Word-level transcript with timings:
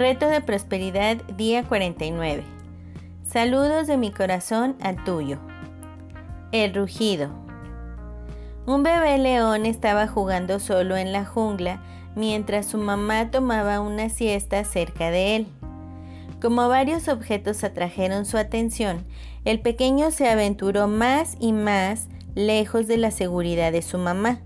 Reto 0.00 0.28
de 0.28 0.40
Prosperidad, 0.40 1.18
día 1.36 1.62
49. 1.62 2.42
Saludos 3.22 3.86
de 3.86 3.98
mi 3.98 4.10
corazón 4.10 4.74
al 4.80 5.04
tuyo. 5.04 5.38
El 6.52 6.72
rugido. 6.72 7.28
Un 8.64 8.82
bebé 8.82 9.18
león 9.18 9.66
estaba 9.66 10.06
jugando 10.06 10.58
solo 10.58 10.96
en 10.96 11.12
la 11.12 11.26
jungla 11.26 11.82
mientras 12.16 12.64
su 12.64 12.78
mamá 12.78 13.30
tomaba 13.30 13.80
una 13.80 14.08
siesta 14.08 14.64
cerca 14.64 15.10
de 15.10 15.36
él. 15.36 15.46
Como 16.40 16.66
varios 16.66 17.08
objetos 17.08 17.62
atrajeron 17.62 18.24
su 18.24 18.38
atención, 18.38 19.04
el 19.44 19.60
pequeño 19.60 20.12
se 20.12 20.30
aventuró 20.30 20.88
más 20.88 21.36
y 21.40 21.52
más 21.52 22.08
lejos 22.34 22.86
de 22.86 22.96
la 22.96 23.10
seguridad 23.10 23.70
de 23.70 23.82
su 23.82 23.98
mamá, 23.98 24.40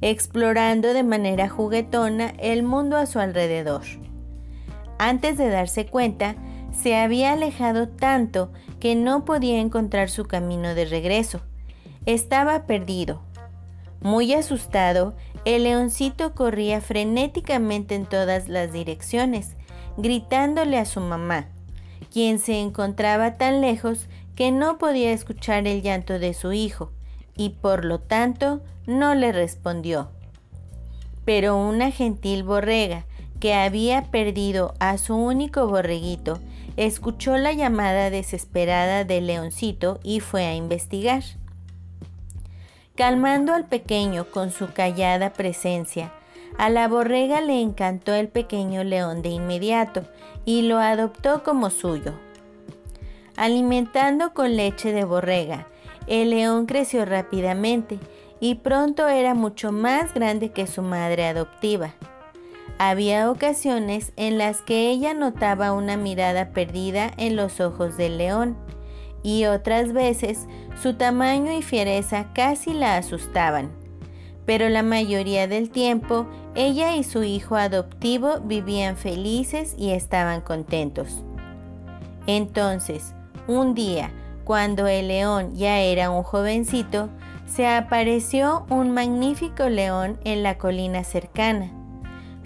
explorando 0.00 0.92
de 0.92 1.04
manera 1.04 1.48
juguetona 1.48 2.30
el 2.40 2.64
mundo 2.64 2.96
a 2.96 3.06
su 3.06 3.20
alrededor. 3.20 3.84
Antes 4.98 5.36
de 5.36 5.48
darse 5.48 5.86
cuenta, 5.86 6.36
se 6.72 6.96
había 6.96 7.32
alejado 7.32 7.88
tanto 7.88 8.52
que 8.80 8.94
no 8.94 9.24
podía 9.24 9.60
encontrar 9.60 10.10
su 10.10 10.24
camino 10.24 10.74
de 10.74 10.84
regreso. 10.84 11.40
Estaba 12.04 12.66
perdido. 12.66 13.22
Muy 14.00 14.32
asustado, 14.34 15.16
el 15.44 15.64
leoncito 15.64 16.34
corría 16.34 16.80
frenéticamente 16.80 17.94
en 17.94 18.06
todas 18.06 18.48
las 18.48 18.72
direcciones, 18.72 19.56
gritándole 19.96 20.78
a 20.78 20.84
su 20.84 21.00
mamá, 21.00 21.48
quien 22.12 22.38
se 22.38 22.60
encontraba 22.60 23.36
tan 23.36 23.60
lejos 23.60 24.08
que 24.34 24.52
no 24.52 24.78
podía 24.78 25.12
escuchar 25.12 25.66
el 25.66 25.82
llanto 25.82 26.18
de 26.18 26.34
su 26.34 26.52
hijo, 26.52 26.92
y 27.36 27.50
por 27.50 27.84
lo 27.84 28.00
tanto 28.00 28.62
no 28.86 29.14
le 29.14 29.32
respondió. 29.32 30.10
Pero 31.24 31.56
una 31.56 31.90
gentil 31.90 32.44
borrega, 32.44 33.06
que 33.40 33.54
había 33.54 34.04
perdido 34.04 34.74
a 34.80 34.98
su 34.98 35.14
único 35.14 35.66
borreguito, 35.66 36.38
escuchó 36.76 37.36
la 37.36 37.52
llamada 37.52 38.10
desesperada 38.10 39.04
del 39.04 39.26
leoncito 39.26 40.00
y 40.02 40.20
fue 40.20 40.44
a 40.44 40.54
investigar. 40.54 41.22
Calmando 42.94 43.52
al 43.52 43.66
pequeño 43.66 44.26
con 44.30 44.50
su 44.50 44.72
callada 44.72 45.32
presencia, 45.32 46.12
a 46.58 46.70
la 46.70 46.88
borrega 46.88 47.40
le 47.40 47.60
encantó 47.60 48.14
el 48.14 48.28
pequeño 48.28 48.84
león 48.84 49.20
de 49.20 49.28
inmediato 49.28 50.04
y 50.46 50.62
lo 50.62 50.78
adoptó 50.78 51.42
como 51.42 51.68
suyo. 51.70 52.14
Alimentando 53.36 54.32
con 54.32 54.56
leche 54.56 54.92
de 54.92 55.04
borrega, 55.04 55.66
el 56.06 56.30
león 56.30 56.64
creció 56.64 57.04
rápidamente 57.04 57.98
y 58.40 58.56
pronto 58.56 59.08
era 59.08 59.34
mucho 59.34 59.72
más 59.72 60.14
grande 60.14 60.50
que 60.52 60.66
su 60.66 60.80
madre 60.80 61.26
adoptiva. 61.26 61.94
Había 62.78 63.30
ocasiones 63.30 64.12
en 64.16 64.36
las 64.36 64.60
que 64.60 64.90
ella 64.90 65.14
notaba 65.14 65.72
una 65.72 65.96
mirada 65.96 66.50
perdida 66.50 67.10
en 67.16 67.34
los 67.34 67.60
ojos 67.60 67.96
del 67.96 68.18
león 68.18 68.56
y 69.22 69.46
otras 69.46 69.94
veces 69.94 70.46
su 70.82 70.94
tamaño 70.94 71.52
y 71.52 71.62
fiereza 71.62 72.26
casi 72.34 72.74
la 72.74 72.98
asustaban. 72.98 73.70
Pero 74.44 74.68
la 74.68 74.82
mayoría 74.82 75.48
del 75.48 75.70
tiempo 75.70 76.26
ella 76.54 76.96
y 76.96 77.02
su 77.02 77.24
hijo 77.24 77.56
adoptivo 77.56 78.40
vivían 78.40 78.96
felices 78.96 79.74
y 79.78 79.90
estaban 79.90 80.42
contentos. 80.42 81.24
Entonces, 82.26 83.14
un 83.46 83.74
día, 83.74 84.10
cuando 84.44 84.86
el 84.86 85.08
león 85.08 85.54
ya 85.54 85.80
era 85.80 86.10
un 86.10 86.22
jovencito, 86.22 87.08
se 87.46 87.66
apareció 87.66 88.66
un 88.68 88.90
magnífico 88.90 89.68
león 89.68 90.18
en 90.24 90.42
la 90.42 90.58
colina 90.58 91.04
cercana. 91.04 91.72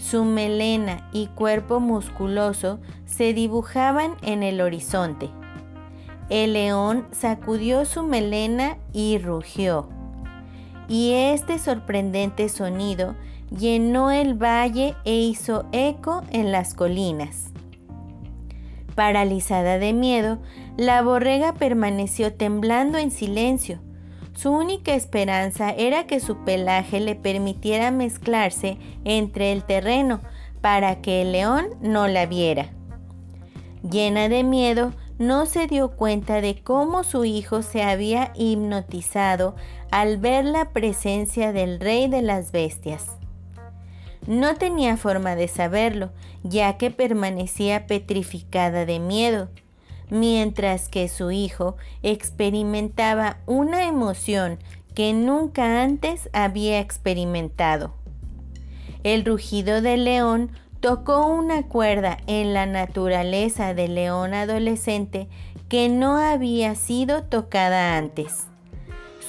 Su 0.01 0.25
melena 0.25 1.07
y 1.13 1.27
cuerpo 1.27 1.79
musculoso 1.79 2.81
se 3.05 3.35
dibujaban 3.35 4.17
en 4.23 4.43
el 4.43 4.63
horizonte. 4.63 5.29
El 6.31 6.55
león 6.55 7.07
sacudió 7.13 7.85
su 7.85 8.03
melena 8.03 8.79
y 8.95 9.19
rugió. 9.19 9.91
Y 10.89 11.13
este 11.13 11.59
sorprendente 11.59 12.49
sonido 12.49 13.15
llenó 13.57 14.11
el 14.11 14.35
valle 14.43 14.95
e 15.05 15.17
hizo 15.17 15.67
eco 15.71 16.23
en 16.31 16.51
las 16.51 16.73
colinas. 16.73 17.51
Paralizada 18.95 19.79
de 19.79 19.93
miedo, 19.93 20.39
la 20.79 21.03
borrega 21.03 21.53
permaneció 21.53 22.33
temblando 22.33 22.97
en 22.97 23.11
silencio 23.11 23.81
su 24.41 24.53
única 24.53 24.95
esperanza 24.95 25.71
era 25.71 26.07
que 26.07 26.19
su 26.19 26.45
pelaje 26.45 26.99
le 26.99 27.15
permitiera 27.15 27.91
mezclarse 27.91 28.79
entre 29.05 29.53
el 29.53 29.65
terreno 29.65 30.21
para 30.63 31.03
que 31.03 31.21
el 31.21 31.33
león 31.33 31.67
no 31.83 32.09
la 32.09 32.25
viera. 32.25 32.71
Llena 33.83 34.31
de 34.31 34.43
miedo, 34.43 34.95
no 35.19 35.45
se 35.45 35.67
dio 35.67 35.91
cuenta 35.91 36.41
de 36.41 36.63
cómo 36.63 37.05
su 37.05 37.27
hijo 37.27 37.61
se 37.61 37.83
había 37.83 38.33
hipnotizado 38.35 39.57
al 39.91 40.17
ver 40.17 40.47
la 40.47 40.71
presencia 40.71 41.53
del 41.53 41.79
rey 41.79 42.09
de 42.09 42.23
las 42.23 42.51
bestias. 42.51 43.09
No 44.27 44.55
tenía 44.55 44.97
forma 44.97 45.35
de 45.35 45.49
saberlo, 45.49 46.13
ya 46.43 46.79
que 46.79 46.91
permanecía 46.91 47.87
petrificada 47.87 48.87
de 48.87 49.01
miedo 49.01 49.51
mientras 50.11 50.89
que 50.89 51.09
su 51.09 51.31
hijo 51.31 51.77
experimentaba 52.03 53.39
una 53.47 53.87
emoción 53.87 54.59
que 54.95 55.13
nunca 55.13 55.83
antes 55.83 56.29
había 56.33 56.81
experimentado. 56.81 57.95
El 59.03 59.25
rugido 59.25 59.81
del 59.81 60.05
león 60.05 60.51
tocó 60.81 61.27
una 61.27 61.63
cuerda 61.63 62.19
en 62.27 62.53
la 62.55 62.67
naturaleza 62.67 63.75
del 63.75 63.95
león 63.95 64.35
adolescente 64.35 65.29
que 65.69 65.89
no 65.89 66.17
había 66.17 66.75
sido 66.75 67.23
tocada 67.23 67.97
antes. 67.97 68.47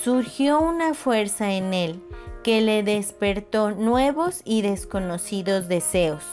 Surgió 0.04 0.60
una 0.60 0.94
fuerza 0.94 1.54
en 1.54 1.74
él 1.74 2.02
que 2.44 2.62
le 2.62 2.84
despertó 2.84 3.72
nuevos 3.72 4.42
y 4.44 4.62
desconocidos 4.64 5.68
deseos. 5.68 6.24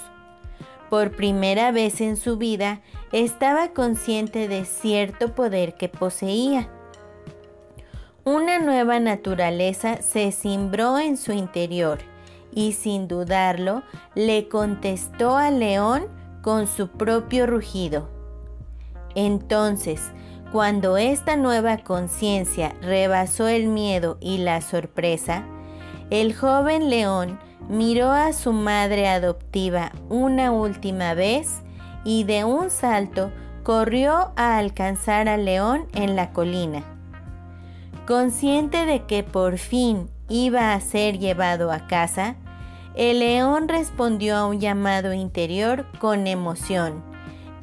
Por 0.88 1.10
primera 1.10 1.70
vez 1.70 2.00
en 2.00 2.16
su 2.16 2.38
vida 2.38 2.80
estaba 3.12 3.68
consciente 3.68 4.48
de 4.48 4.64
cierto 4.64 5.34
poder 5.34 5.74
que 5.74 5.88
poseía. 5.88 6.68
Una 8.24 8.58
nueva 8.58 9.00
naturaleza 9.00 10.02
se 10.02 10.32
cimbró 10.32 10.98
en 10.98 11.16
su 11.16 11.32
interior 11.32 11.98
y 12.52 12.72
sin 12.72 13.08
dudarlo 13.08 13.82
le 14.14 14.48
contestó 14.48 15.36
al 15.36 15.60
león 15.60 16.06
con 16.42 16.66
su 16.66 16.88
propio 16.88 17.46
rugido. 17.46 18.08
Entonces, 19.14 20.12
cuando 20.52 20.96
esta 20.96 21.36
nueva 21.36 21.78
conciencia 21.78 22.74
rebasó 22.80 23.48
el 23.48 23.68
miedo 23.68 24.18
y 24.20 24.38
la 24.38 24.60
sorpresa, 24.60 25.44
el 26.10 26.34
joven 26.34 26.88
león 26.88 27.38
miró 27.68 28.10
a 28.10 28.32
su 28.32 28.52
madre 28.52 29.08
adoptiva 29.08 29.92
una 30.08 30.52
última 30.52 31.14
vez 31.14 31.62
y 32.08 32.24
de 32.24 32.42
un 32.42 32.70
salto 32.70 33.30
corrió 33.62 34.32
a 34.34 34.56
alcanzar 34.56 35.28
al 35.28 35.44
león 35.44 35.88
en 35.92 36.16
la 36.16 36.32
colina. 36.32 36.82
Consciente 38.06 38.86
de 38.86 39.04
que 39.04 39.22
por 39.22 39.58
fin 39.58 40.08
iba 40.26 40.72
a 40.72 40.80
ser 40.80 41.18
llevado 41.18 41.70
a 41.70 41.86
casa, 41.86 42.36
el 42.94 43.18
león 43.18 43.68
respondió 43.68 44.38
a 44.38 44.46
un 44.46 44.58
llamado 44.58 45.12
interior 45.12 45.84
con 45.98 46.26
emoción 46.26 47.04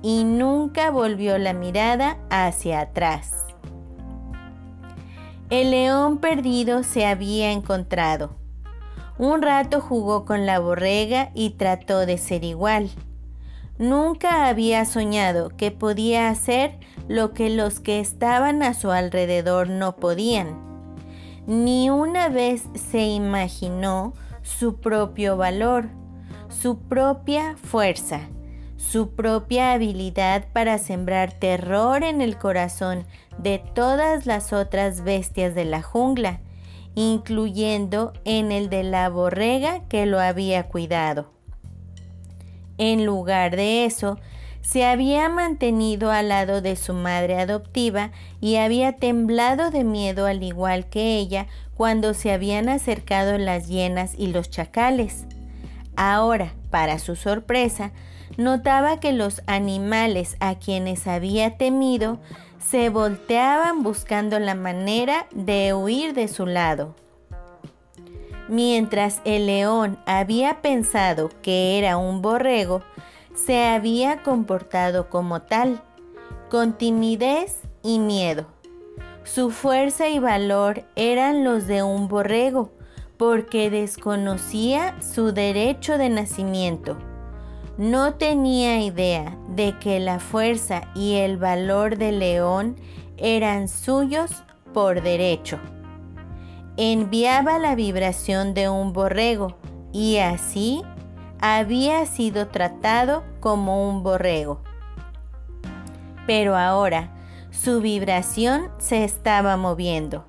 y 0.04 0.26
nunca 0.26 0.92
volvió 0.92 1.40
la 1.40 1.54
mirada 1.54 2.20
hacia 2.30 2.82
atrás. 2.82 3.32
El 5.50 5.72
león 5.72 6.20
perdido 6.20 6.84
se 6.84 7.08
había 7.08 7.52
encontrado 7.52 8.46
un 9.18 9.42
rato 9.42 9.80
jugó 9.80 10.26
con 10.26 10.46
la 10.46 10.60
borrega 10.60 11.32
y 11.34 11.52
trató 11.52 12.06
de 12.06 12.18
ser 12.18 12.44
igual. 12.44 12.90
Nunca 13.78 14.48
había 14.48 14.86
soñado 14.86 15.50
que 15.50 15.72
podía 15.72 16.30
hacer 16.30 16.78
lo 17.08 17.34
que 17.34 17.50
los 17.50 17.80
que 17.80 18.00
estaban 18.00 18.64
a 18.64 18.74
su 18.74 18.92
alrededor 18.92 19.70
no 19.70 19.98
podían. 19.98 20.64
Ni 21.46 21.90
una 21.90 22.30
vez 22.30 22.64
se 22.74 23.06
imaginó 23.06 24.14
su 24.42 24.80
propio 24.80 25.38
valor, 25.38 25.90
su 26.50 26.80
propia 26.80 27.58
fuerza, 27.58 28.22
su 28.78 29.10
propia 29.16 29.74
habilidad 29.74 30.46
para 30.54 30.78
sembrar 30.78 31.34
terror 31.34 32.04
en 32.04 32.22
el 32.22 32.38
corazón 32.38 33.06
de 33.38 33.60
todas 33.60 34.26
las 34.26 34.54
otras 34.54 35.04
bestias 35.04 35.54
de 35.54 35.66
la 35.66 35.82
jungla 35.82 36.40
incluyendo 36.96 38.14
en 38.24 38.52
el 38.52 38.70
de 38.70 38.84
la 38.84 39.10
borrega 39.10 39.82
que 39.88 40.06
lo 40.06 40.20
había 40.20 40.68
cuidado. 40.68 41.35
En 42.78 43.06
lugar 43.06 43.56
de 43.56 43.86
eso, 43.86 44.20
se 44.62 44.84
había 44.84 45.30
mantenido 45.30 46.12
al 46.12 46.30
lado 46.30 46.62
de 46.62 46.76
su 46.76 46.94
madre 46.94 47.40
adoptiva 47.40 48.12
y 48.42 48.56
había 48.56 48.94
temblado 48.94 49.70
de 49.70 49.84
miedo 49.84 50.26
al 50.26 50.42
igual 50.42 50.88
que 50.88 51.18
ella 51.18 51.46
cuando 51.76 52.16
se 52.16 52.32
habían 52.32 52.68
acercado 52.70 53.38
las 53.38 53.68
hienas 53.68 54.16
y 54.18 54.28
los 54.28 54.50
chacales. 54.50 55.26
Ahora, 55.96 56.54
para 56.72 56.98
su 56.98 57.16
sorpresa, 57.16 57.92
notaba 58.38 59.00
que 59.00 59.14
los 59.14 59.44
animales 59.46 60.36
a 60.40 60.56
quienes 60.56 61.06
había 61.06 61.58
temido 61.58 62.20
se 62.58 62.90
volteaban 62.90 63.84
buscando 63.84 64.40
la 64.40 64.56
manera 64.56 65.28
de 65.32 65.74
huir 65.74 66.14
de 66.14 66.28
su 66.28 66.48
lado. 66.48 66.96
Mientras 68.48 69.22
el 69.26 69.48
león 69.48 69.98
había 70.06 70.62
pensado 70.62 71.32
que 71.42 71.80
era 71.80 71.98
un 71.98 72.22
borrego, 72.22 72.84
se 73.34 73.66
había 73.66 74.22
comportado 74.22 75.10
como 75.10 75.42
tal, 75.42 75.82
con 76.50 76.74
timidez 76.74 77.62
y 77.82 78.00
miedo. 78.00 78.46
Su 79.24 79.50
fuerza 79.50 80.10
y 80.10 80.20
valor 80.20 80.84
eran 80.96 81.44
los 81.44 81.66
de 81.66 81.82
un 81.82 82.08
borrego, 82.08 82.72
porque 83.18 83.72
desconocía 83.72 84.96
su 85.02 85.32
derecho 85.32 85.98
de 85.98 86.10
nacimiento. 86.10 86.98
No 87.78 88.14
tenía 88.14 88.80
idea 88.80 89.38
de 89.50 89.78
que 89.80 90.00
la 90.00 90.20
fuerza 90.20 90.84
y 90.94 91.16
el 91.16 91.38
valor 91.38 91.98
del 91.98 92.20
león 92.20 92.76
eran 93.18 93.68
suyos 93.68 94.44
por 94.74 95.02
derecho. 95.02 95.60
Enviaba 96.78 97.58
la 97.58 97.74
vibración 97.74 98.54
de 98.54 98.68
un 98.68 98.92
borrego 98.92 99.56
y 99.94 100.18
así 100.18 100.84
había 101.40 102.06
sido 102.06 102.48
tratado 102.50 103.24
como 103.40 103.90
un 103.90 104.04
borrego. 104.04 104.60
Pero 106.28 106.58
ahora 106.58 107.12
su 107.50 107.80
vibración 107.80 108.70
se 108.78 109.06
estaba 109.06 109.56
moviendo. 109.56 110.26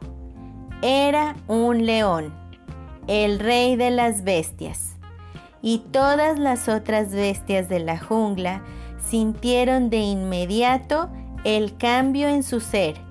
Era 0.83 1.35
un 1.49 1.85
león, 1.85 2.33
el 3.09 3.41
rey 3.41 3.75
de 3.75 3.91
las 3.91 4.23
bestias. 4.23 4.99
Y 5.63 5.79
todas 5.91 6.39
las 6.39 6.69
otras 6.69 7.11
bestias 7.11 7.69
de 7.69 7.81
la 7.81 7.99
jungla 7.99 8.63
sintieron 9.05 9.91
de 9.91 9.99
inmediato 9.99 11.11
el 11.43 11.77
cambio 11.77 12.29
en 12.29 12.45
su 12.45 12.61
ser 12.61 13.06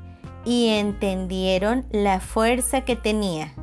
y 0.46 0.68
entendieron 0.70 1.86
la 1.92 2.20
fuerza 2.20 2.82
que 2.82 2.96
tenía. 2.96 3.54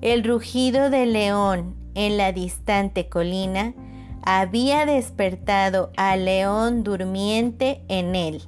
El 0.00 0.22
rugido 0.22 0.90
del 0.90 1.14
león 1.14 1.74
en 1.94 2.16
la 2.16 2.32
distante 2.32 3.08
colina 3.08 3.74
había 4.22 4.86
despertado 4.86 5.90
al 5.96 6.26
león 6.26 6.84
durmiente 6.84 7.82
en 7.88 8.14
él. 8.14 8.42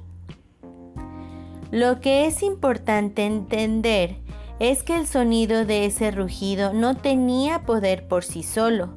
Lo 1.71 1.99
que 1.99 2.27
es 2.27 2.43
importante 2.43 3.25
entender 3.25 4.15
es 4.59 4.83
que 4.83 4.95
el 4.95 5.05
sonido 5.05 5.65
de 5.65 5.85
ese 5.85 6.11
rugido 6.11 6.73
no 6.73 6.95
tenía 6.95 7.63
poder 7.63 8.07
por 8.07 8.23
sí 8.23 8.41
solo. 8.41 8.89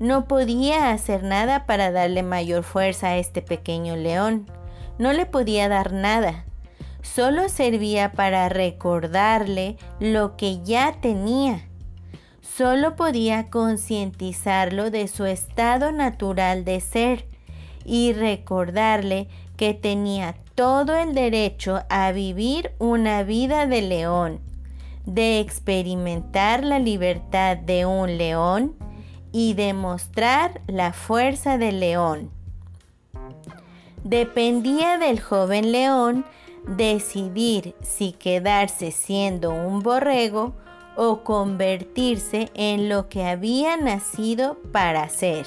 No 0.00 0.28
podía 0.28 0.90
hacer 0.90 1.22
nada 1.22 1.66
para 1.66 1.90
darle 1.90 2.22
mayor 2.22 2.62
fuerza 2.62 3.08
a 3.08 3.16
este 3.16 3.40
pequeño 3.40 3.96
león. 3.96 4.46
No 4.98 5.12
le 5.12 5.26
podía 5.26 5.68
dar 5.68 5.92
nada. 5.92 6.44
Solo 7.14 7.48
servía 7.48 8.12
para 8.12 8.48
recordarle 8.48 9.76
lo 10.00 10.36
que 10.36 10.62
ya 10.62 10.92
tenía 11.00 11.68
solo 12.58 12.96
podía 12.96 13.50
concientizarlo 13.50 14.90
de 14.90 15.06
su 15.06 15.26
estado 15.26 15.92
natural 15.92 16.64
de 16.64 16.80
ser 16.80 17.24
y 17.84 18.12
recordarle 18.12 19.28
que 19.56 19.74
tenía 19.74 20.34
todo 20.56 20.96
el 20.96 21.14
derecho 21.14 21.84
a 21.88 22.10
vivir 22.10 22.72
una 22.80 23.22
vida 23.22 23.66
de 23.66 23.82
león, 23.82 24.40
de 25.06 25.38
experimentar 25.38 26.64
la 26.64 26.80
libertad 26.80 27.56
de 27.56 27.86
un 27.86 28.18
león 28.18 28.74
y 29.30 29.54
demostrar 29.54 30.60
la 30.66 30.92
fuerza 30.92 31.58
del 31.58 31.78
león. 31.78 32.32
Dependía 34.02 34.98
del 34.98 35.20
joven 35.20 35.70
león 35.70 36.24
decidir 36.76 37.74
si 37.80 38.12
quedarse 38.12 38.92
siendo 38.92 39.50
un 39.50 39.82
borrego 39.82 40.54
o 40.96 41.22
convertirse 41.22 42.50
en 42.54 42.88
lo 42.88 43.08
que 43.08 43.24
había 43.24 43.76
nacido 43.76 44.58
para 44.72 45.08
ser. 45.08 45.46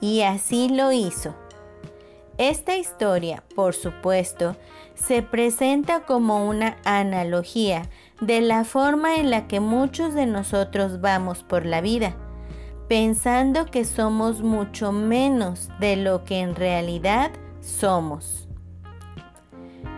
Y 0.00 0.22
así 0.22 0.68
lo 0.68 0.92
hizo. 0.92 1.34
Esta 2.36 2.76
historia, 2.76 3.42
por 3.56 3.74
supuesto, 3.74 4.56
se 4.94 5.22
presenta 5.22 6.04
como 6.04 6.46
una 6.48 6.76
analogía 6.84 7.88
de 8.20 8.40
la 8.40 8.64
forma 8.64 9.16
en 9.16 9.30
la 9.30 9.48
que 9.48 9.58
muchos 9.58 10.14
de 10.14 10.26
nosotros 10.26 11.00
vamos 11.00 11.42
por 11.42 11.66
la 11.66 11.80
vida, 11.80 12.14
pensando 12.88 13.66
que 13.66 13.84
somos 13.84 14.42
mucho 14.42 14.92
menos 14.92 15.68
de 15.80 15.96
lo 15.96 16.24
que 16.24 16.38
en 16.38 16.54
realidad 16.54 17.32
somos. 17.60 18.47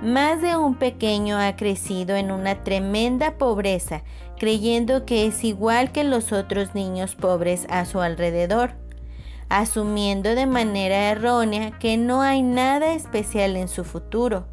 Más 0.03 0.41
de 0.41 0.57
un 0.57 0.77
pequeño 0.77 1.37
ha 1.39 1.57
crecido 1.57 2.17
en 2.17 2.33
una 2.33 2.63
tremenda 2.65 3.33
pobreza, 3.37 4.03
creyendo 4.39 5.05
que 5.05 5.27
es 5.27 5.45
igual 5.45 5.93
que 5.93 6.05
los 6.05 6.33
otros 6.33 6.75
niños 6.75 7.15
pobres 7.15 7.67
a 7.69 7.85
su 7.85 8.01
alrededor, 8.01 8.73
asumiendo 9.51 10.35
de 10.35 10.47
manera 10.47 11.11
errónea 11.11 11.79
que 11.79 11.99
no 11.99 12.23
hay 12.23 12.43
nada 12.43 12.95
especial 12.95 13.57
en 13.57 13.69
su 13.69 13.85
futuro, 13.85 14.47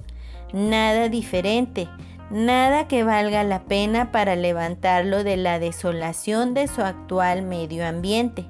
nada 0.52 1.08
diferente, 1.08 1.88
nada 2.30 2.90
que 2.90 3.06
valga 3.06 3.46
la 3.46 3.64
pena 3.64 4.12
para 4.12 4.36
levantarlo 4.36 5.24
de 5.24 5.38
la 5.38 5.60
desolación 5.60 6.56
de 6.56 6.68
su 6.68 6.82
actual 6.82 7.44
medio 7.44 7.88
ambiente. 7.88 8.46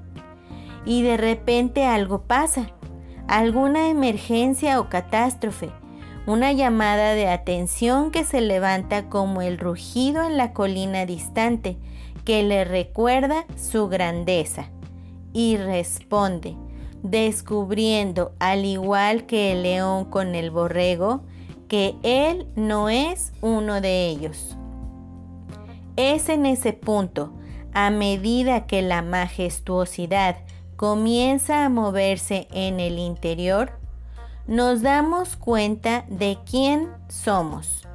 Y 0.83 1.03
de 1.03 1.17
repente 1.17 1.85
algo 1.85 2.23
pasa, 2.23 2.71
alguna 3.27 3.89
emergencia 3.89 4.79
o 4.79 4.89
catástrofe, 4.89 5.69
una 6.27 6.51
llamada 6.51 7.13
de 7.13 7.29
atención 7.29 8.11
que 8.11 8.25
se 8.25 8.41
levanta 8.41 9.07
como 9.07 9.41
el 9.41 9.57
rugido 9.57 10.23
en 10.23 10.35
la 10.35 10.51
colina 10.51 11.05
distante 11.05 11.77
que 12.25 12.43
le 12.43 12.65
recuerda 12.65 13.45
su 13.55 13.87
grandeza 13.87 14.69
y 15.31 15.55
responde, 15.55 16.57
descubriendo, 17.01 18.33
al 18.39 18.65
igual 18.65 19.25
que 19.25 19.53
el 19.53 19.63
león 19.63 20.03
con 20.03 20.35
el 20.35 20.51
borrego, 20.51 21.21
que 21.69 21.95
él 22.03 22.47
no 22.57 22.89
es 22.89 23.31
uno 23.39 23.79
de 23.79 24.07
ellos. 24.09 24.57
Es 25.95 26.27
en 26.27 26.45
ese 26.45 26.73
punto, 26.73 27.31
a 27.73 27.89
medida 27.89 28.67
que 28.67 28.81
la 28.81 29.01
majestuosidad 29.01 30.35
comienza 30.75 31.63
a 31.63 31.69
moverse 31.69 32.49
en 32.51 32.81
el 32.81 32.99
interior, 32.99 33.76
nos 34.47 34.81
damos 34.81 35.35
cuenta 35.35 36.05
de 36.09 36.37
quién 36.49 36.89
somos. 37.09 37.87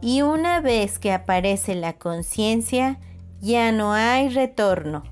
Y 0.00 0.22
una 0.22 0.60
vez 0.60 0.98
que 0.98 1.12
aparece 1.12 1.74
la 1.74 1.92
conciencia, 1.92 2.98
ya 3.40 3.70
no 3.72 3.92
hay 3.92 4.28
retorno. 4.30 5.04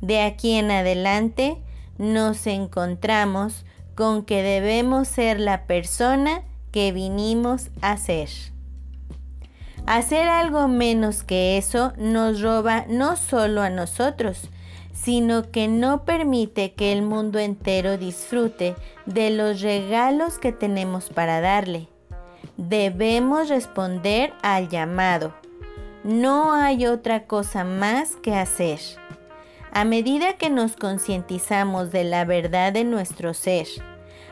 De 0.00 0.22
aquí 0.22 0.54
en 0.54 0.70
adelante 0.70 1.58
nos 1.98 2.46
encontramos 2.46 3.64
con 3.94 4.24
que 4.24 4.42
debemos 4.42 5.08
ser 5.08 5.40
la 5.40 5.66
persona 5.66 6.42
que 6.70 6.92
vinimos 6.92 7.70
a 7.82 7.96
ser. 7.96 8.28
Hacer 9.86 10.28
algo 10.28 10.68
menos 10.68 11.22
que 11.22 11.58
eso 11.58 11.92
nos 11.96 12.40
roba 12.40 12.84
no 12.88 13.16
solo 13.16 13.62
a 13.62 13.70
nosotros, 13.70 14.50
sino 15.02 15.50
que 15.50 15.68
no 15.68 16.04
permite 16.04 16.74
que 16.74 16.92
el 16.92 17.02
mundo 17.02 17.38
entero 17.38 17.96
disfrute 17.98 18.74
de 19.06 19.30
los 19.30 19.60
regalos 19.60 20.38
que 20.38 20.52
tenemos 20.52 21.08
para 21.08 21.40
darle. 21.40 21.88
Debemos 22.56 23.48
responder 23.48 24.32
al 24.42 24.68
llamado. 24.68 25.34
No 26.02 26.52
hay 26.52 26.86
otra 26.86 27.26
cosa 27.26 27.62
más 27.62 28.16
que 28.16 28.34
hacer. 28.34 28.80
A 29.72 29.84
medida 29.84 30.32
que 30.34 30.50
nos 30.50 30.74
concientizamos 30.74 31.92
de 31.92 32.02
la 32.04 32.24
verdad 32.24 32.72
de 32.72 32.84
nuestro 32.84 33.34
ser, 33.34 33.68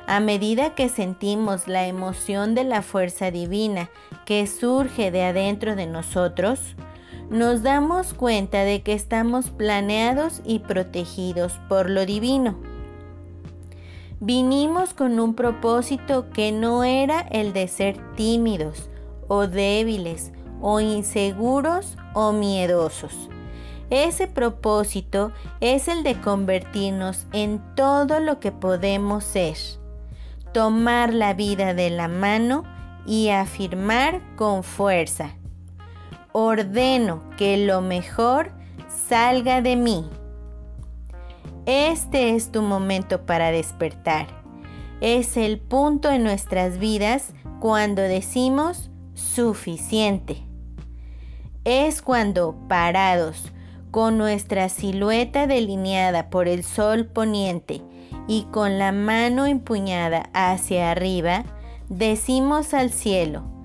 a 0.08 0.18
medida 0.18 0.74
que 0.74 0.88
sentimos 0.88 1.68
la 1.68 1.86
emoción 1.86 2.54
de 2.54 2.64
la 2.64 2.82
fuerza 2.82 3.30
divina 3.30 3.88
que 4.24 4.46
surge 4.46 5.10
de 5.10 5.24
adentro 5.24 5.76
de 5.76 5.86
nosotros, 5.86 6.74
nos 7.30 7.62
damos 7.62 8.14
cuenta 8.14 8.62
de 8.62 8.82
que 8.82 8.92
estamos 8.92 9.50
planeados 9.50 10.40
y 10.44 10.60
protegidos 10.60 11.54
por 11.68 11.90
lo 11.90 12.06
divino. 12.06 12.56
Vinimos 14.20 14.94
con 14.94 15.18
un 15.18 15.34
propósito 15.34 16.30
que 16.30 16.52
no 16.52 16.84
era 16.84 17.20
el 17.20 17.52
de 17.52 17.68
ser 17.68 17.98
tímidos 18.14 18.88
o 19.28 19.46
débiles 19.46 20.32
o 20.60 20.80
inseguros 20.80 21.96
o 22.14 22.32
miedosos. 22.32 23.28
Ese 23.90 24.26
propósito 24.26 25.32
es 25.60 25.88
el 25.88 26.02
de 26.02 26.20
convertirnos 26.20 27.26
en 27.32 27.62
todo 27.74 28.20
lo 28.20 28.40
que 28.40 28.52
podemos 28.52 29.22
ser, 29.22 29.56
tomar 30.52 31.12
la 31.12 31.34
vida 31.34 31.74
de 31.74 31.90
la 31.90 32.08
mano 32.08 32.64
y 33.04 33.28
afirmar 33.28 34.22
con 34.36 34.64
fuerza 34.64 35.36
ordeno 36.38 37.22
que 37.38 37.56
lo 37.56 37.80
mejor 37.80 38.52
salga 39.08 39.62
de 39.62 39.74
mí. 39.74 40.04
Este 41.64 42.34
es 42.34 42.52
tu 42.52 42.60
momento 42.60 43.24
para 43.24 43.50
despertar. 43.50 44.26
Es 45.00 45.38
el 45.38 45.58
punto 45.58 46.10
en 46.10 46.24
nuestras 46.24 46.78
vidas 46.78 47.32
cuando 47.58 48.02
decimos 48.02 48.90
suficiente. 49.14 50.42
Es 51.64 52.02
cuando, 52.02 52.54
parados, 52.68 53.50
con 53.90 54.18
nuestra 54.18 54.68
silueta 54.68 55.46
delineada 55.46 56.28
por 56.28 56.48
el 56.48 56.64
sol 56.64 57.06
poniente 57.06 57.80
y 58.28 58.42
con 58.50 58.78
la 58.78 58.92
mano 58.92 59.46
empuñada 59.46 60.28
hacia 60.34 60.90
arriba, 60.90 61.44
decimos 61.88 62.74
al 62.74 62.90
cielo, 62.90 63.55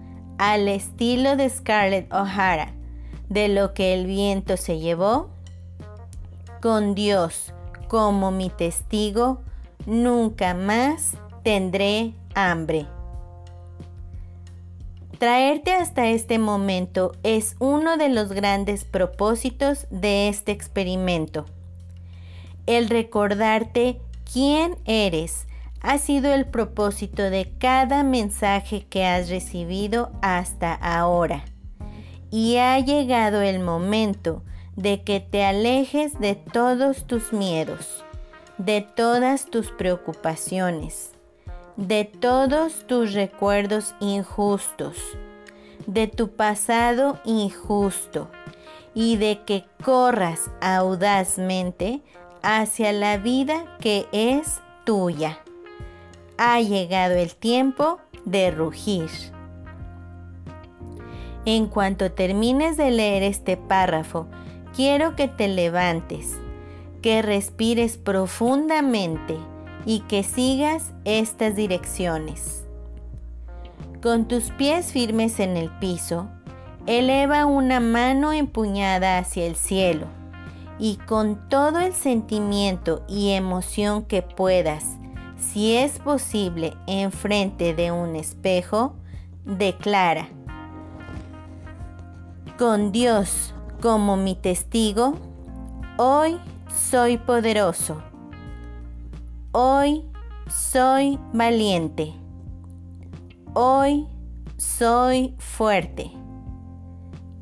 al 0.42 0.68
estilo 0.68 1.36
de 1.36 1.48
Scarlett 1.48 2.12
O'Hara, 2.12 2.74
de 3.30 3.48
lo 3.48 3.76
que 3.76 3.94
el 3.94 4.08
viento 4.08 4.58
se 4.58 4.80
llevó, 4.80 5.30
con 6.64 6.96
Dios 6.96 7.54
como 7.88 8.32
mi 8.32 8.50
testigo, 8.50 9.40
nunca 9.86 10.56
más 10.56 11.12
tendré 11.44 12.16
hambre. 12.34 12.88
Traerte 15.20 15.74
hasta 15.74 16.08
este 16.08 16.40
momento 16.40 17.12
es 17.22 17.56
uno 17.60 17.98
de 17.98 18.10
los 18.10 18.30
grandes 18.32 18.84
propósitos 18.84 19.86
de 19.92 20.28
este 20.28 20.54
experimento. 20.54 21.46
El 22.66 22.90
recordarte 22.90 24.02
quién 24.34 24.80
eres 24.86 25.46
ha 25.82 25.98
sido 25.98 26.34
el 26.34 26.46
propósito 26.46 27.24
de 27.24 27.52
cada 27.58 28.04
mensaje 28.04 28.86
que 28.90 29.06
has 29.06 29.30
recibido 29.30 30.12
hasta 30.22 30.74
ahora. 30.74 31.44
Y 32.30 32.58
ha 32.58 32.80
llegado 32.80 33.42
el 33.42 33.60
momento 33.60 34.44
de 34.76 35.04
que 35.04 35.20
te 35.20 35.44
alejes 35.44 36.20
de 36.20 36.36
todos 36.36 37.06
tus 37.08 37.34
miedos, 37.34 38.06
de 38.58 38.82
todas 38.82 39.46
tus 39.48 39.72
preocupaciones, 39.72 41.12
de 41.78 42.06
todos 42.06 42.86
tus 42.88 43.14
recuerdos 43.14 43.96
injustos, 44.00 44.98
de 45.88 46.08
tu 46.08 46.36
pasado 46.36 47.20
injusto 47.26 48.30
y 48.94 49.18
de 49.18 49.42
que 49.46 49.66
corras 49.84 50.52
audazmente 50.62 52.02
hacia 52.44 52.94
la 52.94 53.18
vida 53.18 53.78
que 53.80 54.08
es 54.12 54.62
tuya. 54.86 55.40
Ha 56.38 56.60
llegado 56.62 57.16
el 57.16 57.36
tiempo 57.36 58.00
de 58.26 58.52
rugir. 58.52 59.10
En 61.46 61.68
cuanto 61.68 62.12
termines 62.12 62.78
de 62.78 62.92
leer 62.92 63.24
este 63.24 63.58
párrafo, 63.58 64.28
quiero 64.76 65.16
que 65.16 65.28
te 65.28 65.48
levantes, 65.48 66.38
que 67.02 67.22
respires 67.22 67.98
profundamente 67.98 69.38
y 69.86 70.02
que 70.02 70.24
sigas 70.24 70.92
estas 71.04 71.56
direcciones. 71.56 72.66
Con 74.02 74.28
tus 74.28 74.52
pies 74.52 74.92
firmes 74.92 75.40
en 75.40 75.58
el 75.58 75.70
piso, 75.80 76.28
eleva 76.88 77.46
una 77.46 77.80
mano 77.80 78.34
empuñada 78.34 79.18
hacia 79.18 79.46
el 79.46 79.56
cielo 79.56 80.08
y 80.80 80.96
con 80.98 81.48
todo 81.50 81.80
el 81.80 81.94
sentimiento 81.94 83.04
y 83.08 83.32
emoción 83.32 84.04
que 84.04 84.24
puedas, 84.24 84.86
si 85.52 85.76
es 85.76 86.00
posible, 86.00 86.76
enfrente 86.88 87.74
de 87.74 87.92
un 87.92 88.16
espejo, 88.16 88.96
declara, 89.46 90.28
con 92.58 92.92
Dios 92.92 93.54
como 93.82 94.18
mi 94.18 94.36
testigo, 94.36 95.16
hoy 95.98 96.40
soy 96.74 97.18
poderoso 97.18 98.02
Hoy 99.54 100.06
soy 100.48 101.20
valiente. 101.34 102.14
Hoy 103.54 104.08
soy 104.56 105.36
fuerte. 105.40 106.10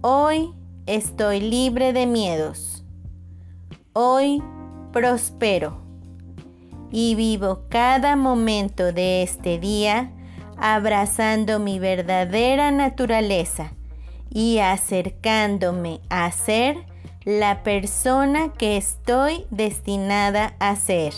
Hoy 0.02 0.52
estoy 0.88 1.40
libre 1.40 1.94
de 1.94 2.08
miedos. 2.08 2.84
Hoy 3.94 4.42
prospero 4.92 5.89
y 6.92 7.16
vivo 7.16 7.62
cada 7.70 8.16
momento 8.16 8.92
de 8.92 9.24
este 9.24 9.60
día 9.60 10.12
abrazando 10.58 11.60
mi 11.60 11.80
verdadera 11.80 12.72
naturaleza 12.72 13.72
y 14.30 14.60
acercándome 14.60 16.02
a 16.10 16.32
ser 16.32 16.78
la 17.24 17.64
persona 17.64 18.54
que 18.54 18.78
estoy 18.78 19.46
destinada 19.50 20.56
a 20.60 20.76
ser. 20.76 21.14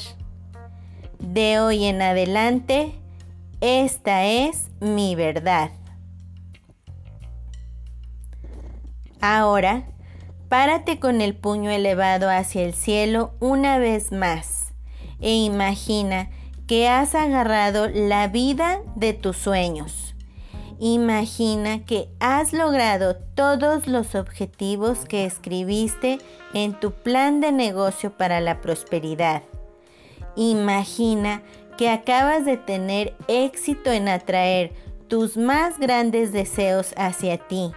De 1.20 1.60
hoy 1.60 1.86
en 1.86 2.02
adelante, 2.02 2.94
esta 3.62 4.26
es 4.26 4.70
mi 4.80 5.16
verdad. 5.16 5.72
Ahora, 9.22 9.84
párate 10.50 11.00
con 11.00 11.22
el 11.22 11.36
puño 11.36 11.70
elevado 11.70 12.30
hacia 12.30 12.64
el 12.64 12.74
cielo 12.74 13.34
una 13.40 13.78
vez 13.78 14.12
más 14.12 14.71
e 15.22 15.36
imagina 15.44 16.30
que 16.68 16.88
has 16.90 17.16
agarrado 17.16 17.90
la 17.90 18.28
vida 18.28 18.82
de 18.96 19.14
tus 19.14 19.38
sueños. 19.38 20.16
Imagina 20.80 21.86
que 21.86 22.10
has 22.20 22.54
logrado 22.54 23.16
todos 23.36 23.88
los 23.88 24.16
objetivos 24.16 25.06
que 25.06 25.26
escribiste 25.26 26.18
en 26.56 26.74
tu 26.74 26.92
plan 26.92 27.40
de 27.40 27.52
negocio 27.52 28.18
para 28.18 28.42
la 28.42 28.62
prosperidad. 28.62 29.44
Imagina 30.36 31.44
que 31.78 31.90
acabas 31.90 32.46
de 32.46 32.58
tener 32.58 33.16
éxito 33.28 33.92
en 33.92 34.08
atraer 34.08 34.74
tus 35.08 35.38
más 35.38 35.78
grandes 35.78 36.32
deseos 36.32 36.94
hacia 36.98 37.38
ti 37.38 37.72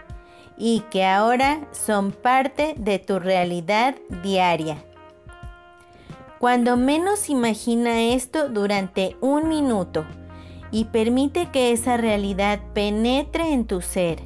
y 0.56 0.80
que 0.90 1.04
ahora 1.04 1.68
son 1.72 2.12
parte 2.12 2.74
de 2.78 2.98
tu 2.98 3.18
realidad 3.18 3.96
diaria. 4.22 4.82
Cuando 6.44 6.76
menos 6.76 7.30
imagina 7.30 8.02
esto 8.02 8.50
durante 8.50 9.16
un 9.22 9.48
minuto 9.48 10.04
y 10.70 10.84
permite 10.84 11.50
que 11.50 11.72
esa 11.72 11.96
realidad 11.96 12.60
penetre 12.74 13.54
en 13.54 13.64
tu 13.64 13.80
ser. 13.80 14.18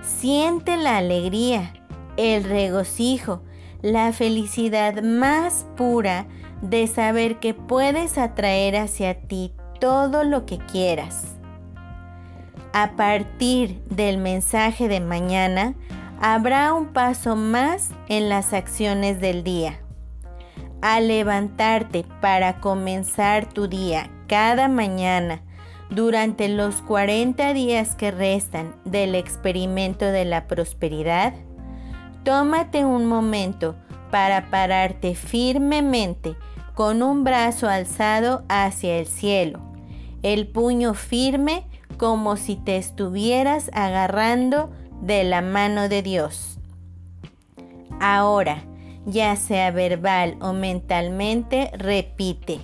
Siente 0.00 0.76
la 0.76 0.98
alegría, 0.98 1.72
el 2.16 2.44
regocijo, 2.44 3.42
la 3.82 4.12
felicidad 4.12 5.02
más 5.02 5.66
pura 5.76 6.28
de 6.62 6.86
saber 6.86 7.40
que 7.40 7.54
puedes 7.54 8.18
atraer 8.18 8.76
hacia 8.76 9.22
ti 9.22 9.52
todo 9.80 10.22
lo 10.22 10.46
que 10.46 10.58
quieras. 10.58 11.24
A 12.72 12.92
partir 12.92 13.82
del 13.90 14.18
mensaje 14.18 14.86
de 14.86 15.00
mañana, 15.00 15.74
habrá 16.20 16.72
un 16.72 16.92
paso 16.92 17.34
más 17.34 17.90
en 18.08 18.28
las 18.28 18.52
acciones 18.52 19.20
del 19.20 19.42
día. 19.42 19.80
Al 20.80 21.08
levantarte 21.08 22.04
para 22.20 22.60
comenzar 22.60 23.52
tu 23.52 23.66
día 23.66 24.10
cada 24.28 24.68
mañana 24.68 25.42
durante 25.90 26.48
los 26.48 26.82
40 26.82 27.52
días 27.52 27.96
que 27.96 28.10
restan 28.12 28.76
del 28.84 29.16
experimento 29.16 30.04
de 30.04 30.24
la 30.24 30.46
prosperidad, 30.46 31.34
tómate 32.22 32.84
un 32.84 33.06
momento 33.06 33.74
para 34.12 34.50
pararte 34.50 35.14
firmemente 35.14 36.36
con 36.74 37.02
un 37.02 37.24
brazo 37.24 37.68
alzado 37.68 38.44
hacia 38.48 38.98
el 38.98 39.06
cielo, 39.06 39.60
el 40.22 40.46
puño 40.46 40.94
firme 40.94 41.66
como 41.96 42.36
si 42.36 42.54
te 42.54 42.76
estuvieras 42.76 43.68
agarrando 43.74 44.70
de 45.02 45.24
la 45.24 45.42
mano 45.42 45.88
de 45.88 46.02
Dios. 46.02 46.60
Ahora, 48.00 48.62
ya 49.08 49.34
sea 49.36 49.70
verbal 49.70 50.36
o 50.40 50.52
mentalmente, 50.52 51.70
repite, 51.74 52.60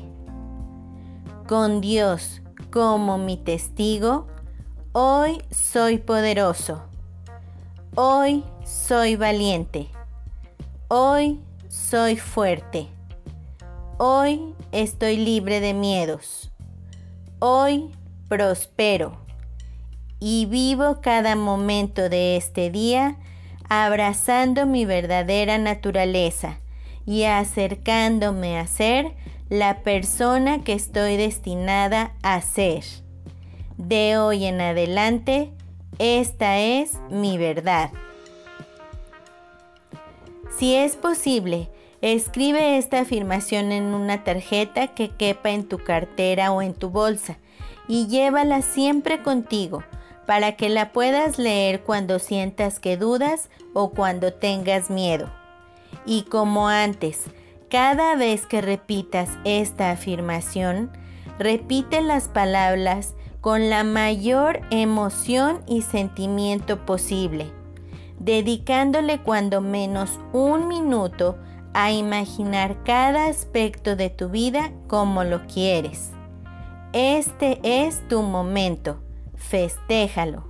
con 1.48 1.80
Dios 1.80 2.42
como 2.70 3.18
mi 3.18 3.36
testigo, 3.36 4.28
hoy 4.92 5.42
soy 5.50 5.98
poderoso, 5.98 6.84
hoy 7.96 8.44
soy 8.64 9.16
valiente, 9.16 9.88
hoy 10.88 11.40
soy 11.68 12.16
fuerte. 12.16 12.88
Hoy 13.96 14.54
estoy 14.72 15.16
libre 15.16 15.60
de 15.60 15.72
miedos. 15.72 16.50
Hoy 17.38 17.90
prospero 18.28 19.18
y 20.18 20.46
vivo 20.46 21.00
cada 21.00 21.36
momento 21.36 22.08
de 22.08 22.36
este 22.36 22.70
día 22.70 23.18
abrazando 23.68 24.66
mi 24.66 24.84
verdadera 24.84 25.58
naturaleza 25.58 26.58
y 27.06 27.24
acercándome 27.24 28.58
a 28.58 28.66
ser 28.66 29.12
la 29.48 29.80
persona 29.82 30.62
que 30.62 30.72
estoy 30.72 31.16
destinada 31.16 32.12
a 32.22 32.40
ser. 32.40 32.84
De 33.76 34.18
hoy 34.18 34.44
en 34.44 34.60
adelante, 34.60 35.52
esta 35.98 36.58
es 36.58 36.98
mi 37.10 37.38
verdad. 37.38 37.90
Si 40.56 40.74
es 40.74 40.96
posible, 40.96 41.68
Escribe 42.04 42.76
esta 42.76 43.00
afirmación 43.00 43.72
en 43.72 43.94
una 43.94 44.24
tarjeta 44.24 44.88
que 44.88 45.08
quepa 45.08 45.52
en 45.52 45.66
tu 45.66 45.78
cartera 45.78 46.52
o 46.52 46.60
en 46.60 46.74
tu 46.74 46.90
bolsa 46.90 47.38
y 47.88 48.08
llévala 48.08 48.60
siempre 48.60 49.22
contigo 49.22 49.82
para 50.26 50.56
que 50.56 50.68
la 50.68 50.92
puedas 50.92 51.38
leer 51.38 51.82
cuando 51.82 52.18
sientas 52.18 52.80
que 52.80 52.96
dudas 52.96 53.48
o 53.72 53.90
cuando 53.90 54.32
tengas 54.32 54.90
miedo. 54.90 55.30
Y 56.06 56.22
como 56.22 56.68
antes, 56.68 57.24
cada 57.70 58.14
vez 58.16 58.46
que 58.46 58.60
repitas 58.60 59.28
esta 59.44 59.90
afirmación, 59.90 60.90
repite 61.38 62.00
las 62.00 62.28
palabras 62.28 63.14
con 63.40 63.68
la 63.68 63.84
mayor 63.84 64.60
emoción 64.70 65.62
y 65.66 65.82
sentimiento 65.82 66.86
posible, 66.86 67.52
dedicándole 68.18 69.18
cuando 69.18 69.60
menos 69.60 70.18
un 70.32 70.68
minuto 70.68 71.36
a 71.74 71.92
imaginar 71.92 72.82
cada 72.84 73.26
aspecto 73.26 73.96
de 73.96 74.08
tu 74.08 74.28
vida 74.28 74.72
como 74.86 75.24
lo 75.24 75.46
quieres. 75.46 76.12
Este 76.92 77.58
es 77.62 78.06
tu 78.08 78.22
momento, 78.22 79.03
festéjalo. 79.54 80.42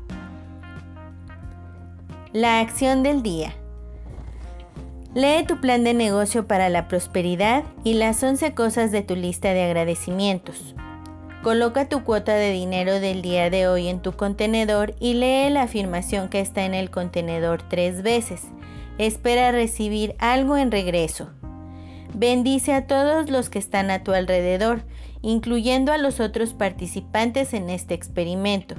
La 2.33 2.61
acción 2.61 3.03
del 3.03 3.23
día. 3.23 3.53
Lee 5.15 5.45
tu 5.47 5.61
plan 5.61 5.85
de 5.85 5.93
negocio 5.93 6.47
para 6.47 6.71
la 6.71 6.89
prosperidad 6.89 7.65
y 7.85 7.93
las 7.93 8.23
11 8.23 8.55
cosas 8.55 8.93
de 8.93 9.03
tu 9.03 9.15
lista 9.15 9.53
de 9.53 9.63
agradecimientos. 9.63 10.75
Coloca 11.43 11.87
tu 11.91 12.03
cuota 12.03 12.33
de 12.33 12.51
dinero 12.51 12.99
del 12.99 13.21
día 13.21 13.51
de 13.51 13.69
hoy 13.69 13.89
en 13.89 14.01
tu 14.01 14.13
contenedor 14.13 14.95
y 15.01 15.13
lee 15.13 15.51
la 15.51 15.65
afirmación 15.65 16.31
que 16.31 16.41
está 16.41 16.65
en 16.65 16.73
el 16.73 16.91
contenedor 16.91 17.63
tres 17.69 18.03
veces 18.03 18.41
espera 18.97 19.53
recibir 19.53 20.15
algo 20.19 20.57
en 20.57 20.71
regreso. 20.71 21.29
Bendice 22.15 22.73
a 22.73 22.87
todos 22.87 23.29
los 23.29 23.51
que 23.51 23.59
están 23.59 23.91
a 23.91 24.03
tu 24.03 24.13
alrededor, 24.13 24.87
incluyendo 25.21 25.93
a 25.93 25.99
los 25.99 26.21
otros 26.21 26.55
participantes 26.55 27.53
en 27.53 27.69
este 27.69 27.93
experimento. 27.93 28.77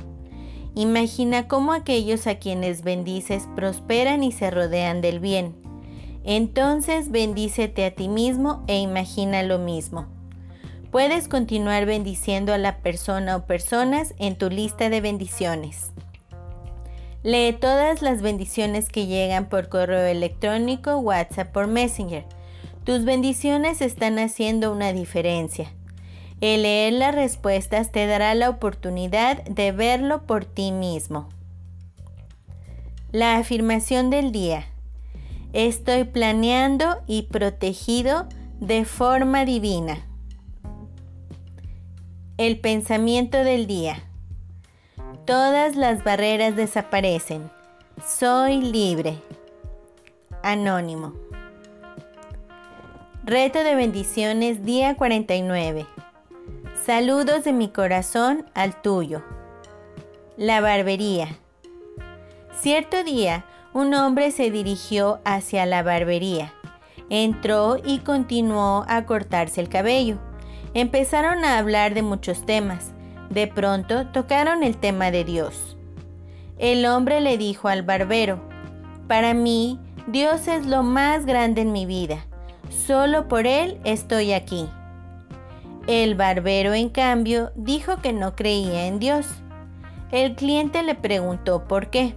Imagina 0.76 1.48
cómo 1.48 1.72
aquellos 1.72 2.28
a 2.28 2.36
quienes 2.36 2.84
bendices 2.84 3.48
prosperan 3.56 4.24
y 4.24 4.34
se 4.34 4.52
rodean 4.52 5.00
del 5.00 5.20
bien. 5.20 5.56
Entonces 6.26 7.12
bendícete 7.12 7.86
a 7.86 7.92
ti 7.92 8.10
mismo 8.10 8.64
e 8.68 8.80
imagina 8.80 9.42
lo 9.44 9.58
mismo. 9.58 10.08
Puedes 10.92 11.28
continuar 11.28 11.86
bendiciendo 11.86 12.54
a 12.54 12.58
la 12.58 12.80
persona 12.80 13.36
o 13.36 13.46
personas 13.46 14.14
en 14.18 14.38
tu 14.38 14.50
lista 14.50 14.90
de 14.90 15.02
bendiciones. 15.02 15.92
Lee 17.24 17.54
todas 17.54 18.02
las 18.02 18.22
bendiciones 18.22 18.90
que 18.90 19.08
llegan 19.08 19.50
por 19.50 19.70
correo 19.70 20.06
electrónico, 20.06 20.98
WhatsApp 20.98 21.56
o 21.58 21.68
Messenger. 21.68 22.26
Tus 22.84 23.04
bendiciones 23.04 23.82
están 23.82 24.20
haciendo 24.20 24.72
una 24.72 24.94
diferencia. 24.94 25.75
El 26.42 26.64
leer 26.64 26.94
las 26.94 27.16
respuestas 27.16 27.92
te 27.92 28.06
dará 28.08 28.36
la 28.36 28.50
oportunidad 28.50 29.44
de 29.46 29.72
verlo 29.72 30.24
por 30.24 30.46
ti 30.46 30.72
mismo. 30.72 31.30
La 33.12 33.38
afirmación 33.38 34.10
del 34.10 34.32
día. 34.34 34.66
Estoy 35.54 36.04
planeando 36.04 37.02
y 37.08 37.24
protegido 37.24 38.28
de 38.60 38.84
forma 38.84 39.46
divina. 39.46 40.06
El 42.38 42.60
pensamiento 42.60 43.38
del 43.46 43.66
día. 43.66 44.04
Todas 45.26 45.78
las 45.78 46.04
barreras 46.04 46.58
desaparecen. 46.58 47.50
Soy 48.06 48.62
libre. 48.62 49.18
Anónimo. 50.44 51.14
Reto 53.24 53.64
de 53.64 53.76
bendiciones 53.76 54.66
día 54.66 54.96
49. 54.96 55.95
Saludos 56.86 57.44
de 57.44 57.52
mi 57.52 57.70
corazón 57.70 58.46
al 58.54 58.80
tuyo. 58.80 59.24
La 60.38 60.62
barbería. 60.62 61.30
Cierto 62.62 63.04
día, 63.04 63.44
un 63.74 63.96
hombre 63.96 64.30
se 64.30 64.52
dirigió 64.52 65.20
hacia 65.26 65.66
la 65.66 65.82
barbería. 65.82 66.54
Entró 67.10 67.78
y 67.84 68.00
continuó 68.00 68.86
a 68.88 69.04
cortarse 69.08 69.62
el 69.62 69.68
cabello. 69.68 70.20
Empezaron 70.76 71.44
a 71.44 71.58
hablar 71.58 71.96
de 71.96 72.04
muchos 72.04 72.46
temas. 72.46 72.92
De 73.32 73.48
pronto 73.48 74.06
tocaron 74.10 74.62
el 74.62 74.78
tema 74.78 75.10
de 75.10 75.24
Dios. 75.24 75.78
El 76.60 76.86
hombre 76.86 77.20
le 77.20 77.40
dijo 77.40 77.68
al 77.68 77.82
barbero, 77.82 78.48
para 79.08 79.34
mí 79.34 79.80
Dios 80.06 80.48
es 80.48 80.68
lo 80.68 80.84
más 80.84 81.26
grande 81.26 81.62
en 81.62 81.72
mi 81.72 81.88
vida, 81.88 82.28
solo 82.70 83.28
por 83.28 83.48
Él 83.48 83.80
estoy 83.86 84.34
aquí. 84.34 84.70
El 85.88 86.16
barbero, 86.16 86.74
en 86.74 86.90
cambio, 86.90 87.52
dijo 87.56 87.98
que 87.98 88.12
no 88.12 88.36
creía 88.36 88.88
en 88.88 89.00
Dios. 89.00 89.28
El 90.12 90.36
cliente 90.36 90.82
le 90.82 90.96
preguntó 90.96 91.68
por 91.68 91.92
qué. 91.92 92.16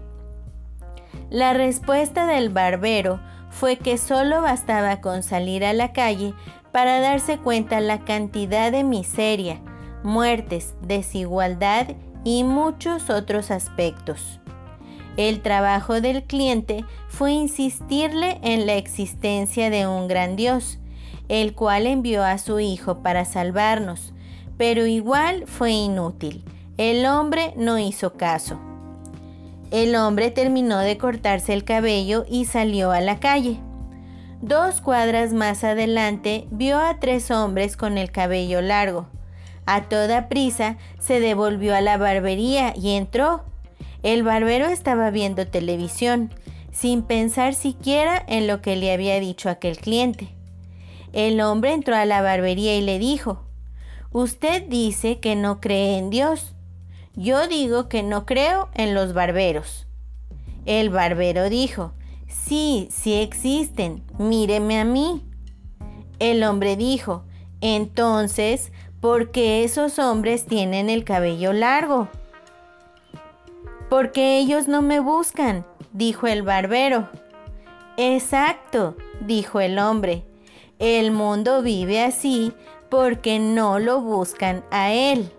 La 1.31 1.53
respuesta 1.53 2.27
del 2.27 2.49
barbero 2.49 3.21
fue 3.51 3.77
que 3.77 3.99
solo 3.99 4.41
bastaba 4.41 5.03
con 5.03 5.23
salir 5.23 5.65
a 5.65 5.75
la 5.75 5.93
calle 5.93 6.33
para 6.73 7.01
darse 7.01 7.39
cuenta 7.39 7.81
la 7.81 8.05
cantidad 8.05 8.73
de 8.73 8.85
miseria, 8.85 9.61
muertes, 10.03 10.75
desigualdad 10.81 11.89
y 12.25 12.45
muchos 12.45 13.11
otros 13.11 13.51
aspectos. 13.51 14.41
El 15.19 15.43
trabajo 15.43 16.01
del 16.01 16.23
cliente 16.23 16.85
fue 17.09 17.33
insistirle 17.33 18.39
en 18.43 18.67
la 18.67 18.77
existencia 18.77 19.69
de 19.69 19.87
un 19.87 20.09
gran 20.09 20.37
Dios, 20.37 20.78
el 21.29 21.55
cual 21.55 21.87
envió 21.87 22.25
a 22.25 22.39
su 22.39 22.61
Hijo 22.61 23.03
para 23.03 23.25
salvarnos, 23.25 24.13
pero 24.57 24.87
igual 24.87 25.45
fue 25.47 25.73
inútil. 25.73 26.45
El 26.77 27.07
hombre 27.07 27.53
no 27.57 27.79
hizo 27.79 28.15
caso. 28.15 28.59
El 29.71 29.97
hombre 29.97 30.31
terminó 30.31 30.79
de 30.79 30.97
cortarse 30.97 31.53
el 31.53 31.65
cabello 31.65 32.25
y 32.29 32.47
salió 32.47 32.91
a 32.91 33.01
la 33.01 33.21
calle. 33.21 33.61
Dos 34.41 34.81
cuadras 34.81 35.33
más 35.33 35.65
adelante 35.65 36.47
vio 36.51 36.79
a 36.79 37.01
tres 37.01 37.31
hombres 37.31 37.77
con 37.77 37.99
el 37.99 38.11
cabello 38.11 38.63
largo. 38.63 39.09
A 39.67 39.83
toda 39.89 40.29
prisa 40.29 40.79
se 40.99 41.21
devolvió 41.21 41.75
a 41.75 41.81
la 41.81 41.99
barbería 41.99 42.73
y 42.75 42.93
entró. 42.93 43.43
El 44.03 44.23
barbero 44.23 44.67
estaba 44.67 45.11
viendo 45.11 45.47
televisión, 45.49 46.33
sin 46.73 47.03
pensar 47.03 47.55
siquiera 47.55 48.25
en 48.29 48.47
lo 48.47 48.63
que 48.63 48.77
le 48.77 48.93
había 48.93 49.19
dicho 49.19 49.51
aquel 49.51 49.77
cliente. 49.77 50.38
El 51.19 51.41
hombre 51.41 51.73
entró 51.73 51.97
a 51.97 52.05
la 52.05 52.23
barbería 52.23 52.77
y 52.77 52.81
le 52.81 53.01
dijo, 53.01 53.43
Usted 54.13 54.63
dice 54.69 55.19
que 55.19 55.35
no 55.35 55.61
cree 55.61 55.99
en 55.99 56.11
Dios. 56.11 56.55
Yo 57.17 57.49
digo 57.49 57.89
que 57.89 58.05
no 58.05 58.25
creo 58.25 58.69
en 58.75 58.95
los 58.95 59.15
barberos. 59.15 59.89
El 60.65 60.91
barbero 60.91 61.51
dijo, 61.51 61.91
Sí, 62.29 62.87
sí 62.93 63.15
existen, 63.15 64.05
míreme 64.17 64.79
a 64.79 64.85
mí. 64.85 65.25
El 66.21 66.45
hombre 66.45 66.77
dijo, 66.77 67.25
Entonces, 67.61 68.71
porque 69.01 69.65
esos 69.65 69.99
hombres 69.99 70.47
tienen 70.47 70.89
el 70.89 71.03
cabello 71.03 71.53
largo. 71.53 72.07
Porque 73.91 74.39
ellos 74.39 74.69
no 74.69 74.83
me 74.83 75.01
buscan, 75.01 75.67
dijo 75.93 76.29
el 76.29 76.43
barbero. 76.43 77.09
Exacto, 77.97 78.95
dijo 79.27 79.59
el 79.59 79.81
hombre. 79.81 80.28
El 80.79 81.11
mundo 81.11 81.63
vive 81.63 82.03
así 82.03 82.53
porque 82.89 83.39
no 83.39 83.79
lo 83.79 84.01
buscan 84.01 84.65
a 84.71 84.93
él. 84.93 85.33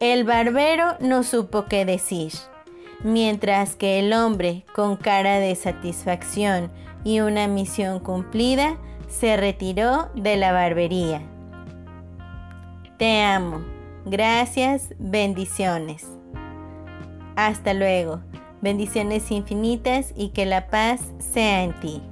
El 0.00 0.22
barbero 0.22 0.94
no 1.00 1.24
supo 1.24 1.64
qué 1.64 1.84
decir, 1.84 2.32
mientras 3.02 3.74
que 3.74 3.98
el 3.98 4.12
hombre, 4.12 4.64
con 4.72 4.96
cara 4.96 5.40
de 5.40 5.54
satisfacción 5.56 6.70
y 7.02 7.20
una 7.20 7.48
misión 7.48 7.98
cumplida, 7.98 8.76
se 9.08 9.36
retiró 9.36 10.10
de 10.14 10.36
la 10.36 10.52
barbería. 10.52 11.22
Te 12.98 13.22
amo. 13.22 13.64
Gracias, 14.04 14.94
bendiciones. 14.98 16.06
Hasta 17.34 17.74
luego. 17.74 18.20
Bendiciones 18.60 19.30
infinitas 19.30 20.12
y 20.16 20.30
que 20.30 20.46
la 20.46 20.68
paz 20.68 21.00
sea 21.18 21.62
en 21.62 21.78
ti. 21.80 22.02